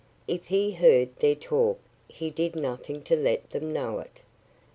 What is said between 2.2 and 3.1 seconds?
did nothing